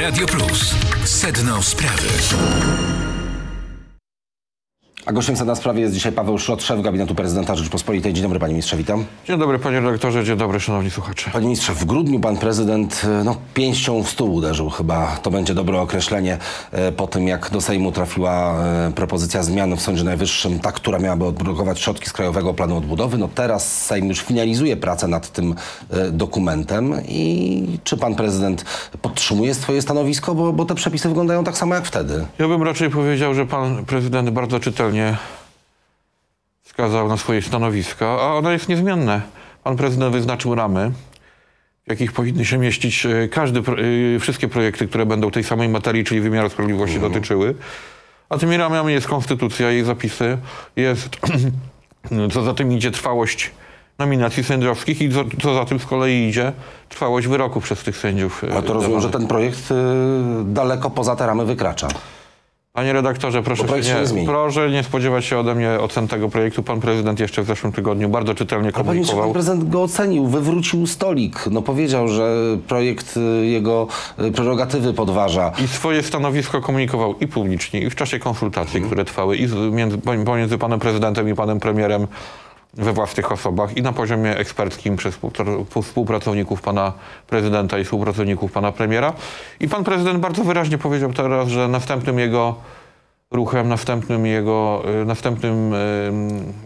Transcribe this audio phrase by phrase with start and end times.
[0.00, 0.74] Radio Plus.
[1.04, 3.09] Sedno sprawy.
[5.06, 8.12] A gościem na sprawie jest dzisiaj Paweł Szrot, szef gabinetu prezydenta Rzeczypospolitej.
[8.12, 9.04] Dzień dobry panie ministrze, witam.
[9.26, 11.30] Dzień dobry panie redaktorze, dzień dobry szanowni słuchacze.
[11.32, 15.16] Panie ministrze, w grudniu pan prezydent e, no, pięścią w stół uderzył chyba.
[15.22, 16.38] To będzie dobre określenie
[16.72, 20.98] e, po tym, jak do Sejmu trafiła e, propozycja zmian w Sądzie Najwyższym, ta, która
[20.98, 23.18] miałaby odblokować środki z Krajowego Planu Odbudowy.
[23.18, 25.54] No teraz Sejm już finalizuje pracę nad tym
[26.12, 28.64] dokumentem i czy pan prezydent
[29.02, 32.26] podtrzymuje swoje stanowisko, bo, bo te przepisy wyglądają tak samo jak wtedy.
[32.38, 34.89] Ja bym raczej powiedział, że pan prezydent bardzo czytelnie
[36.62, 39.20] wskazał na swoje stanowisko, a ono jest niezmienne.
[39.64, 40.92] Pan prezydent wyznaczył ramy,
[41.86, 43.60] w jakich powinny się mieścić e, każdy,
[44.16, 47.54] e, wszystkie projekty, które będą tej samej materii, czyli wymiaru sprawiedliwości dotyczyły.
[48.28, 50.38] A tymi ramami jest konstytucja, jej zapisy,
[50.76, 51.08] jest
[52.32, 53.50] co za tym idzie trwałość
[53.98, 56.52] nominacji sędziowskich i co, co za tym z kolei idzie
[56.88, 58.44] trwałość wyroku przez tych sędziów.
[58.44, 59.68] e, A to rozumiem, że ten projekt
[60.44, 61.88] daleko poza te ramy wykracza.
[62.80, 64.26] Panie redaktorze, proszę, się się nie, zmieni.
[64.26, 66.62] proszę nie spodziewać się ode mnie ocen tego projektu.
[66.62, 69.32] Pan prezydent jeszcze w zeszłym tygodniu bardzo czytelnie Ale ministrze, pan komunikował.
[69.32, 71.46] prezydent go ocenił, wywrócił stolik.
[71.50, 72.34] No powiedział, że
[72.68, 73.86] projekt y, jego
[74.20, 75.52] y, prerogatywy podważa.
[75.64, 78.86] I swoje stanowisko komunikował i publicznie, i w czasie konsultacji, Mhm.
[78.86, 82.06] które trwały i z, między, pomiędzy panem prezydentem i panem premierem
[82.74, 86.92] we własnych osobach i na poziomie eksperckim przez współpra- współpracowników pana
[87.26, 89.12] prezydenta i współpracowników pana premiera.
[89.60, 92.54] I pan prezydent bardzo wyraźnie powiedział teraz, że następnym jego
[93.30, 95.72] ruchem, następnym jego, y, następnym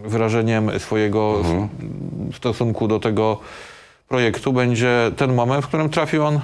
[0.05, 1.69] wyrażeniem swojego Mhm.
[2.33, 3.37] stosunku do tego
[4.07, 6.39] projektu będzie ten moment, w którym trafi on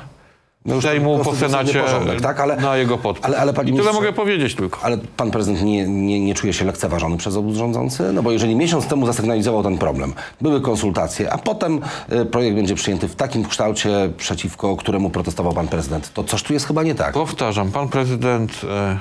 [0.65, 2.39] No już Sejmu po Senacie porządek, tak?
[2.39, 3.25] Ale- na jego podpis.
[3.25, 4.79] ale- ale, panie I tyle mogę powiedzieć tylko.
[4.83, 8.13] Ale pan prezydent nie, nie, nie czuje się lekceważony przez obóz rządzący?
[8.13, 12.75] No bo jeżeli miesiąc temu zasygnalizował ten problem, były konsultacje, a potem y, projekt będzie
[12.75, 16.95] przyjęty w takim kształcie, przeciwko któremu protestował pan prezydent, to coś tu jest chyba nie
[16.95, 17.13] tak.
[17.13, 18.99] Powtarzam, pan prezydent e,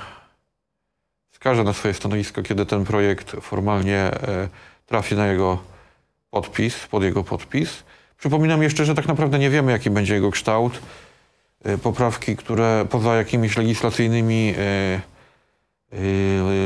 [1.32, 4.48] wskaże na swoje stanowisko, kiedy ten projekt formalnie e,
[4.86, 5.58] trafi na jego
[6.30, 7.70] podpis, pod jego podpis.
[8.18, 10.80] Przypominam jeszcze, że tak naprawdę nie wiemy, jaki będzie jego kształt.
[11.64, 15.00] E, poprawki, które poza jakimiś legislacyjnymi, e,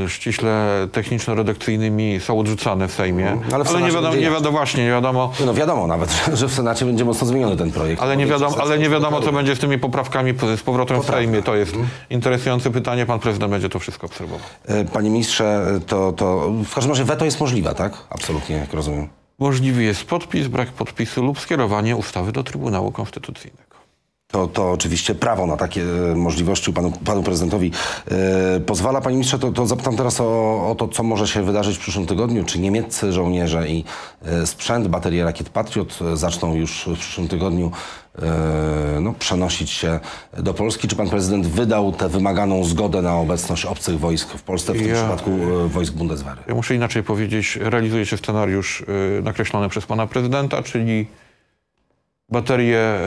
[0.05, 3.31] e, ściśle techniczno-redakcyjnymi są odrzucane w Sejmie.
[3.31, 3.55] Mhm.
[3.55, 6.55] Ale w ale nie wiadomo, nie wiadomo, właśnie, nie wiadomo, No wiadomo nawet, że w
[6.55, 8.03] Senacie będzie mocno zmieniony ten projekt.
[8.03, 11.01] Ale nie, wiadomo, ale nie wiadomo, co będzie z tymi poprawkami po- z powrotem w
[11.01, 11.23] Poprawka.
[11.23, 11.43] Sejmie.
[11.43, 11.75] To jest
[12.11, 13.07] interesujące pytanie.
[13.07, 14.47] Pan prezydent będzie to wszystko obserwował.
[14.67, 17.93] E, Panie ministrze, to, to w każdym razie weto jest możliwe, tak?
[18.11, 19.09] Absolutnie, jak rozumiem.
[19.39, 23.74] Możliwy jest podpis, brak podpisu lub skierowanie ustawy do Trybunału Konstytucyjnego.
[24.35, 27.71] To, to oczywiście prawo na takie e, możliwości panu, panu prezydentowi
[28.11, 29.01] e, pozwala.
[29.01, 30.25] Panie ministrze, to, to zapytam teraz o,
[30.71, 32.45] o to, co może się wydarzyć w przyszłym tygodniu.
[32.45, 33.85] Czy niemieccy żołnierze i
[34.25, 37.71] e, sprzęt, baterie rakiet Patriot zaczną już w przyszłym tygodniu
[38.23, 40.01] e, no, przenosić się
[40.39, 40.89] do Polski?
[40.89, 44.89] Czy pan prezydent wydał tę wymaganą zgodę na obecność obcych wojsk w Polsce, w tym
[44.89, 45.31] Ja- przypadku
[45.67, 46.43] wojsk Bundeswehry?
[46.49, 48.85] Ja muszę inaczej powiedzieć, realizuje się scenariusz
[49.23, 51.07] nakreślony przez pana prezydenta, czyli
[52.29, 52.99] baterie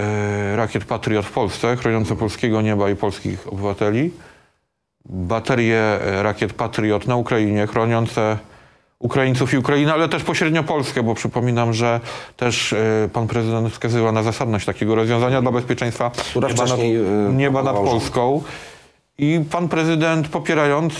[0.53, 4.11] y, rakiet Patriot w Polsce, chroniące polskiego nieba i polskich obywateli.
[5.05, 8.37] Baterie y, rakiet Patriot na Ukrainie, chroniące
[8.99, 11.99] Ukraińców i Ukrainę, ale też pośrednio Polskę, bo przypominam, że
[12.37, 16.79] też y, pan prezydent wskazywał na zasadność takiego rozwiązania dla bezpieczeństwa Które nieba nad,
[17.33, 17.75] nieba nad.
[17.75, 18.43] Polską.
[19.19, 20.93] I pan prezydent, popierając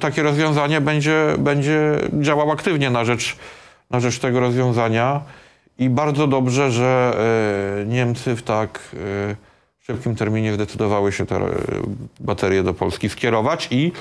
[0.00, 3.36] takie rozwiązanie, będzie, będzie działał aktywnie na rzecz,
[3.90, 5.20] na rzecz tego rozwiązania.
[5.80, 7.14] I bardzo dobrze, że
[7.82, 9.36] y, Niemcy w tak y,
[9.80, 11.50] szybkim terminie zdecydowały się te y,
[12.20, 13.92] baterie do Polski skierować i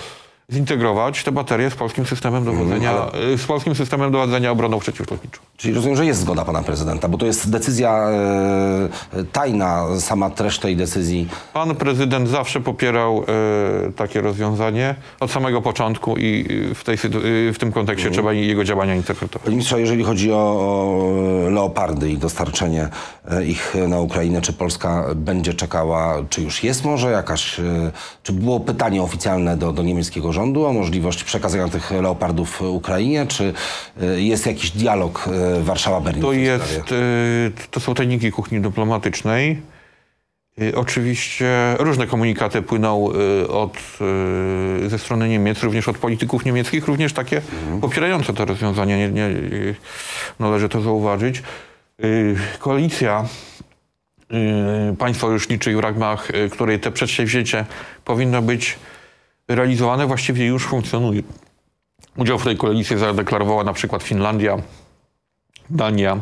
[0.51, 5.39] zintegrować te baterie z polskim systemem dowodzenia, y, z polskim systemem dowodzenia obroną przeciwlotniczą.
[5.57, 10.59] Czyli rozumiem, że jest zgoda pana prezydenta, bo to jest decyzja e, tajna, sama treść
[10.59, 11.27] tej decyzji.
[11.53, 13.23] Pan prezydent zawsze popierał
[13.87, 18.33] e, takie rozwiązanie od samego początku i y, w, tej, y, w tym kontekście trzeba
[18.33, 19.43] jego działania interpretować.
[19.43, 22.89] Panie ministrze, jeżeli chodzi o, o leopardy i dostarczenie
[23.31, 27.91] e, ich na Ukrainę, czy Polska będzie czekała, czy już jest może jakaś, e,
[28.23, 33.53] czy było pytanie oficjalne do, do niemieckiego rządu o możliwość przekazania tych leopardów Ukrainie, czy
[34.01, 36.21] e, jest jakiś dialog e, Warszawa-Berlin?
[36.21, 39.61] To jest, e, to są tajniki kuchni dyplomatycznej.
[40.61, 43.11] Y, Oczywiście różne komunikaty płyną
[43.43, 43.77] y, od,
[44.85, 47.41] y, ze strony Niemiec, również od polityków niemieckich, również takie
[47.81, 49.75] popierające to rozwiązanie, nie, nie, y,
[50.39, 51.43] należy to zauważyć.
[52.03, 53.25] Y, Koalicja
[54.91, 57.65] y, państw sojuszniczych, w ramach y, której te przedsięwzięcie
[58.05, 58.75] powinno być
[59.49, 61.21] realizowane, właściwie już funkcjonuje.
[62.17, 64.57] Udział w tej koalicji zadeklarowała na przykład Finlandia,
[65.69, 66.19] Dania,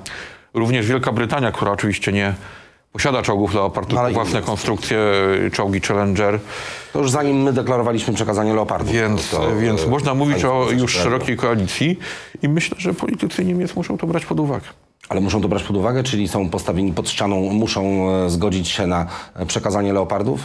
[0.53, 2.33] również Wielka Brytania, która oczywiście nie
[2.91, 4.99] posiada czołgów Leopard, tylko Ale własne konstrukcje,
[5.53, 6.39] czołgi Challenger,
[6.93, 8.93] To już zanim my deklarowaliśmy przekazanie Leopardów.
[8.93, 11.99] więc, to, więc e, można mówić o już szerokiej koalicji
[12.41, 14.65] i myślę, że politycy Niemiec muszą to brać pod uwagę.
[15.09, 18.87] Ale muszą to brać pod uwagę, czyli są postawieni pod ścianą, muszą e, zgodzić się
[18.87, 20.39] na e, przekazanie Leopardów?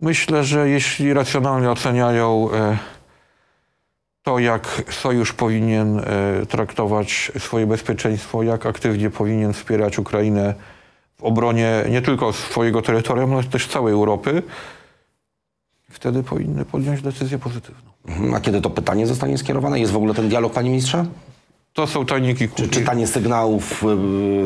[0.00, 2.78] Myślę, że jeśli racjonalnie oceniają e,
[4.22, 6.02] to, jak sojusz powinien e,
[6.46, 10.54] traktować swoje bezpieczeństwo, jak aktywnie powinien wspierać Ukrainę
[11.16, 14.42] w obronie nie tylko swojego terytorium, ale też całej Europy,
[15.90, 17.90] wtedy powinny podjąć decyzję pozytywną.
[18.08, 18.34] Mhm.
[18.34, 19.80] A kiedy to pytanie zostanie skierowane?
[19.80, 21.06] Jest w ogóle ten dialog, panie ministrze?
[21.78, 22.68] To są tajniki Czy kuchni.
[22.68, 23.84] czytanie sygnałów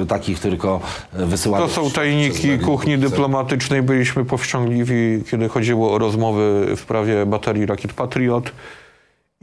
[0.02, 0.80] e, takich tylko
[1.12, 1.68] e, wysyłanych?
[1.68, 2.98] To są tajniki kuchni publiczne?
[2.98, 3.82] dyplomatycznej.
[3.82, 8.52] Byliśmy powściągliwi, kiedy chodziło o rozmowy w sprawie baterii rakiet Patriot.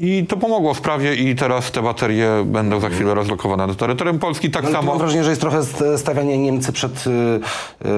[0.02, 4.20] I to pomogło w sprawie i teraz te baterie będą za chwilę rozlokowane na terytorium
[4.20, 4.50] Polski.
[4.52, 4.92] Tak Ale tu samo.
[4.92, 7.90] mam wrażenie, że jest trochę st- stawianie Niemcy przed e,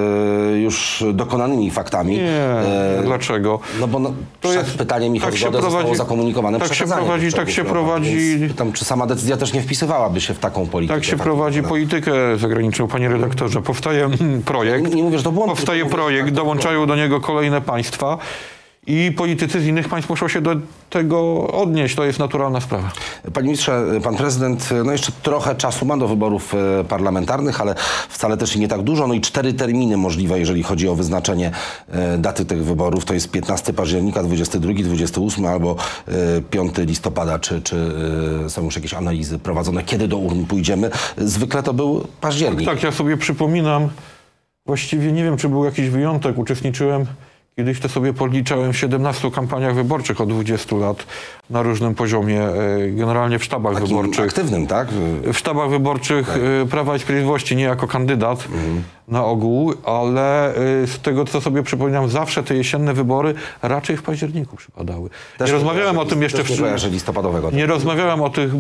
[0.53, 2.18] e, już dokonanymi faktami.
[2.18, 3.59] Nie, E, dlaczego?
[3.80, 7.33] No bo no, przed pytaniem ich tak się zgodę zostało prowadzi- zakomunikowane tak się prowadzi-
[7.36, 11.00] tak się prowadzi- Pytam, czy sama decyzja też nie wpisywałaby się w taką politykę?
[11.00, 11.68] Tak się taką- prowadzi no.
[11.69, 13.62] politykę zagraniczną, panie redaktorze.
[13.62, 14.89] Powstaje mm, projekt.
[14.89, 18.18] Nie- nie mówię, że to błąd, Powstaje projekt, tak, to dołączają do niego kolejne państwa.
[18.88, 20.56] I politycy z innych państw muszą się do
[20.89, 21.95] tego odnieść.
[21.95, 22.92] To jest naturalna sprawa.
[23.33, 27.75] Panie ministrze, pan prezydent no jeszcze trochę czasu ma do wyborów e, parlamentarnych, ale
[28.10, 29.07] wcale też i nie tak dużo.
[29.07, 31.51] No i cztery terminy możliwe, jeżeli chodzi o wyznaczenie
[31.92, 33.06] e, daty tych wyborów.
[33.06, 35.75] To jest 15 października, 22, 28 albo
[36.07, 37.39] e, 5 listopada.
[37.39, 37.94] Czy, czy
[38.45, 40.89] e, są już jakieś analizy prowadzone, kiedy do urn pójdziemy?
[41.18, 42.66] Zwykle to był październik.
[42.66, 43.89] Tak, ja sobie przypominam,
[44.66, 46.38] właściwie nie wiem, czy był jakiś wyjątek.
[46.38, 47.06] Uczestniczyłem,
[47.56, 51.06] kiedyś to sobie podliczałem w 17 kampaniach wyborczych od 20 lat
[51.50, 52.53] na różnym poziomie, e,
[52.92, 54.25] generalnie w sztabach Takim wyborczych.
[54.25, 54.88] aktywnym, tak?
[55.24, 56.38] W sztabach wyborczych Tak.
[56.63, 58.83] e, Prawa i Sprawiedliwości, nie jako kandydat Mhm.
[59.11, 64.03] Na ogół, ale e, z tego, co sobie przypominam, zawsze te jesienne wybory raczej w
[64.03, 65.09] październiku przypadały.
[65.37, 67.51] Też nie rozmawiałem o tym jeszcze nie w listopadowego.
[67.51, 68.51] nie rozmawiałem o tych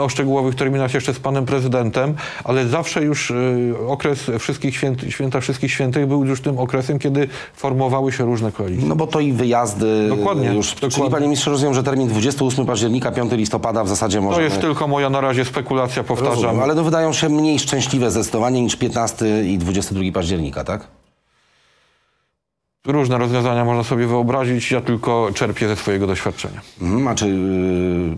[0.00, 2.14] o szczegółowych terminach jeszcze z panem prezydentem,
[2.44, 4.76] ale zawsze już y, okres wszystkich
[5.08, 8.88] święta wszystkich świętych był już tym okresem, kiedy formowały się różne koalicje.
[8.88, 10.74] No bo to i wyjazdy Dokładnie, już.
[10.74, 11.14] Czyli dokładnie.
[11.14, 14.44] panie ministrze rozumiem, że termin 28 października, 5 listopada w zasadzie To możemy...
[14.44, 16.34] jest tylko moja na razie spekulacja, powtarzam.
[16.34, 20.86] Rozumiem, ale no wydają się mniej szczęśliwe zdecydowanie niż 15 i 22 października, tak?
[22.86, 26.60] Różne rozwiązania można sobie wyobrazić, ja tylko czerpię ze swojego doświadczenia.
[26.82, 28.16] Mhm, a czy y,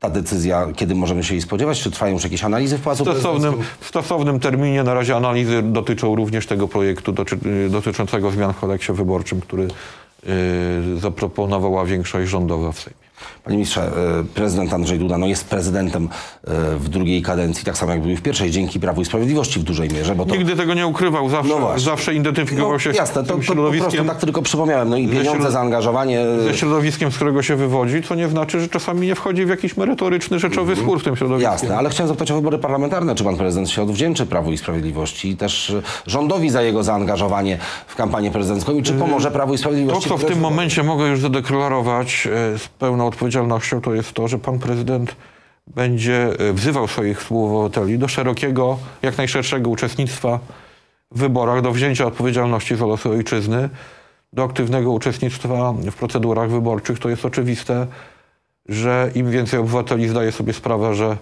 [0.00, 1.80] ta decyzja, kiedy możemy się jej spodziewać?
[1.80, 5.62] Czy trwają już jakieś analizy w Pałacu W stosownym, w stosownym terminie na razie analizy
[5.62, 9.68] dotyczą również tego projektu doczy, y, dotyczącego zmian w kodeksie wyborczym, który
[10.28, 13.04] y, zaproponowała większość rządowa w Sejmie.
[13.44, 13.90] Panie ministrze,
[14.20, 16.08] y, prezydent Andrzej Duda no jest prezydentem y,
[16.78, 19.88] w drugiej kadencji, tak samo jak był w pierwszej, dzięki Prawu i Sprawiedliwości w dużej
[19.88, 20.36] mierze, bo to...
[20.36, 23.32] Nigdy tego nie ukrywał, zawsze, No zawsze identyfikował no, się jasne, z to, tym to
[23.32, 24.88] po prostu środowiskiem, tak tylko przypomniałem.
[24.88, 26.20] No i pieniądze, środ- zaangażowanie...
[26.20, 29.48] y, ze środowiskiem, z którego się wywodzi, co nie znaczy, że czasami nie wchodzi w
[29.48, 31.50] jakiś merytoryczny, rzeczowy spór w tym środowisku.
[31.52, 31.62] Mhm.
[31.62, 33.14] Jasne, ale chciałem zapytać o wybory parlamentarne.
[33.14, 37.58] Czy pan prezydent się odwdzięczy Prawu i Sprawiedliwości i też y, rządowi za jego zaangażowanie
[37.86, 40.08] w kampanię prezydencką i czy pomoże Prawu i To, Sprawiedliwości?
[40.08, 44.38] co w tym momencie mogę już zadeklarować e, z pełną odpowiedzialnością, to jest to, że
[44.38, 45.16] pan prezydent
[45.66, 50.38] będzie e, wzywał swoich współobywateli do szerokiego, jak najszerszego uczestnictwa
[51.10, 53.68] w wyborach, do wzięcia odpowiedzialności za losy ojczyzny,
[54.32, 56.98] do aktywnego uczestnictwa w procedurach wyborczych.
[56.98, 57.86] To jest oczywiste,
[58.68, 61.16] że im więcej obywateli zdaje sobie sprawę, że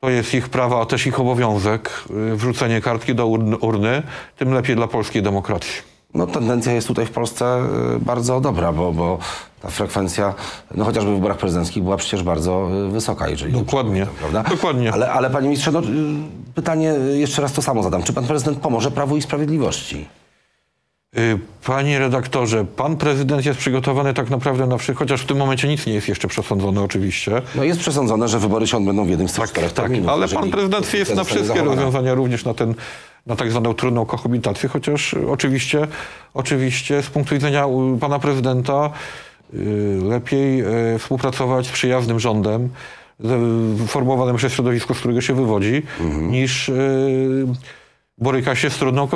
[0.00, 3.26] to jest ich prawa, a też ich obowiązek, y, wrzucenie kartki do
[3.60, 4.02] urny,
[4.36, 5.91] tym lepiej dla polskiej demokracji.
[6.14, 7.62] No tendencja jest tutaj w Polsce
[7.96, 9.18] y, bardzo dobra, bo, bo
[9.62, 10.34] ta frekwencja,
[10.74, 14.06] no chociażby w wyborach prezydenckich była przecież bardzo y, wysoka, jeżeli Dokładnie.
[14.18, 14.42] prawda?
[14.50, 14.92] Dokładnie.
[14.92, 15.84] Ale, ale panie ministrze, no, y,
[16.54, 18.02] pytanie jeszcze raz to samo zadam.
[18.02, 20.06] Czy pan prezydent pomoże Prawu i Sprawiedliwości?
[21.18, 25.68] Y, Panie redaktorze, pan prezydent jest przygotowany tak naprawdę na wszystko, chociaż w tym momencie
[25.68, 27.42] nic nie jest jeszcze przesądzone oczywiście.
[27.54, 30.08] No jest przesądzone, że wybory się odbędą w jednym z tych czterech Tak, terminów.
[30.10, 31.70] ale pan prezydent jest na wszystkie zachowana.
[31.74, 32.74] rozwiązania, również na ten,
[33.26, 35.86] na tak zwaną trudną kohabitację, chociaż oczywiście,
[36.34, 37.66] oczywiście z punktu widzenia
[38.00, 38.90] pana prezydenta
[39.54, 39.58] y,
[40.08, 40.60] lepiej
[40.94, 42.68] y, współpracować z przyjaznym rządem,
[43.86, 46.30] formowanym przez środowisko, z którego się wywodzi, Mhm.
[46.30, 46.70] niż
[48.18, 49.08] boryka się z trudną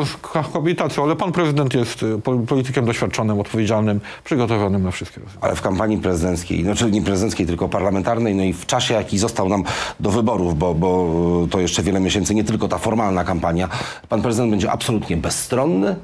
[0.53, 5.45] koabitacją, ale pan prezydent jest y, po- politykiem doświadczonym, odpowiedzialnym, przygotowanym na wszystkie rozwiązania.
[5.47, 9.49] Ale w kampanii prezydenckiej, znaczy nie prezydenckiej, tylko parlamentarnej, no i w czasie, jaki został
[9.49, 9.65] nam
[10.00, 11.09] do wyborów, bo, bo
[11.50, 13.69] to jeszcze wiele miesięcy, nie tylko ta formalna kampania,
[14.09, 15.97] pan prezydent będzie absolutnie bezstronny?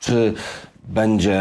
[0.00, 0.34] Czy
[0.88, 1.34] będzie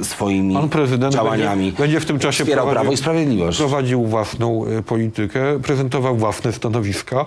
[0.00, 3.58] e, swoimi Pan prezydent działaniami będzie, będzie w tym czasie prowadził- Prawo i Sprawiedliwość?
[3.58, 7.26] prowadził własną y, politykę, prezentował własne stanowiska.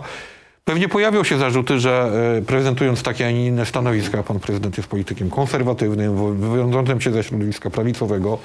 [0.66, 4.90] Pewnie pojawią się zarzuty, że y, prezentując takie, a nie inne stanowiska, pan prezydent jest
[4.90, 8.38] politykiem konserwatywnym, wywiązującym się ze środowiska prawicowego,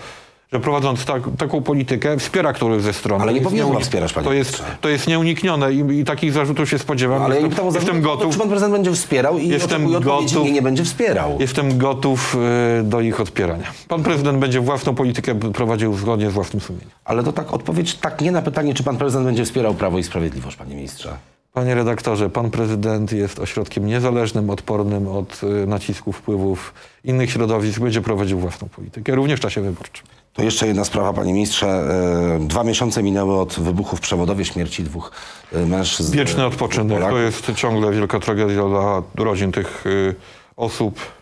[0.53, 3.23] że prowadząc tak, taką politykę wspiera któryś ze stron.
[3.23, 6.33] Ale nie To powinien chyba wspierać, panie to jest, to jest nieuniknione i, i takich
[6.33, 7.23] zarzutów się spodziewam.
[7.23, 10.45] Ale ja jestem, o jestem gotów, czy pan prezydent będzie wspierał i Jestem odpowiedzi, gotów-
[10.45, 11.37] nie, nie będzie wspierał.
[11.41, 12.37] jestem gotów
[12.81, 13.67] y, do ich odpierania.
[13.89, 16.89] Pan prezydent będzie własną politykę prowadził zgodnie z własnym sumieniem.
[17.05, 20.03] Ale to tak odpowiedź tak nie na pytanie, czy pan prezydent będzie wspierał Prawo i
[20.03, 21.17] Sprawiedliwość, panie ministrze.
[21.59, 26.75] Panie redaktorze, pan prezydent jest ośrodkiem niezależnym, odpornym od y, nacisków wpływów
[27.05, 30.07] innych środowisk, będzie prowadził własną politykę, również w czasie wyborczym.
[30.33, 31.67] To jeszcze jedna sprawa, panie ministrze.
[31.67, 35.13] E, Dwa miesiące minęły od wybuchu w Przewodowie, śmierci dwóch
[35.53, 36.13] e, mężczyzn.
[36.13, 37.19] Wieczny e, odpoczynek Polaków.
[37.19, 40.15] to jest ciągle wielka tragedia dla rodzin tych y,
[40.57, 41.18] osób.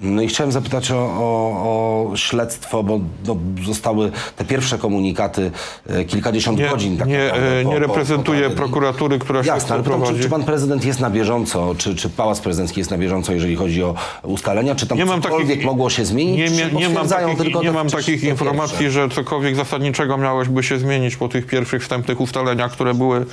[0.00, 3.36] No i chciałem zapytać o, o, o śledztwo, bo no,
[3.66, 5.50] zostały te pierwsze komunikaty
[5.86, 6.96] e, kilkadziesiąt Nie, godzin.
[6.98, 8.56] tak nie, naprawdę e, po- nie po- po reprezentuję tragedii.
[8.56, 10.22] prokuratury, która Jasne, ale pytam, czy, prowadzi.
[10.22, 13.82] czy pan prezydent jest na bieżąco, czy, czy pałac prezydencki jest na bieżąco, jeżeli chodzi
[13.82, 16.38] o ustalenia, czy tam Nie mam cokolwiek takich- mogło się zmienić?
[16.38, 18.90] Nie, mia- nie mam takich, tylko nie mam takich informacji, pierwsze?
[19.08, 23.26] że cokolwiek zasadniczego miałoby się zmienić po tych pierwszych wstępnych ustaleniach, które były,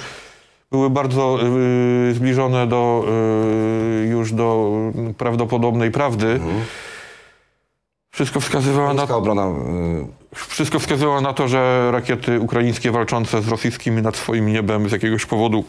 [0.71, 1.39] były bardzo
[2.09, 3.05] y, zbliżone do,
[4.03, 4.71] y, już do
[5.17, 6.27] prawdopodobnej prawdy.
[6.27, 6.61] Mhm.
[8.11, 9.43] Wszystko wskazywało na, obrona...
[9.43, 9.55] e,
[10.35, 15.25] wszystko wskazywało na to, że rakiety ukraińskie walczące z rosyjskimi nad swoim niebem z jakiegoś
[15.25, 15.63] powodu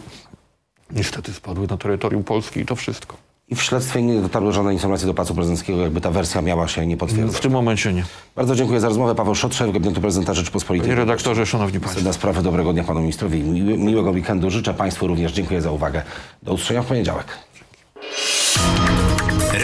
[0.90, 3.16] niestety spadły na terytorium Polski i to wszystko.
[3.48, 6.86] I w śledztwie nie dotarły żadne informacje do Pałacu Prezydenckiego, jakby ta wersja miała się
[6.86, 7.42] nie W potwierdzać.
[7.42, 8.04] tym momencie nie.
[8.36, 9.14] Bardzo dziękuję za rozmowę.
[9.14, 10.88] Paweł Szotrzew, gabinetu prezydenta Rzeczypospolitej.
[10.90, 12.02] Panie redaktorze, szanowni państwo.
[12.04, 13.40] Na sprawę dobrego dnia panu ministrowi.
[13.40, 14.50] Miły, miłego weekendu.
[14.50, 15.32] Życzę państwu również.
[15.32, 16.02] Dziękuję za uwagę.
[16.42, 17.26] Do usłyszenia w poniedziałek.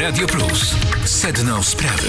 [0.01, 0.75] Radio Plus.
[1.05, 2.09] Sedno sprawy.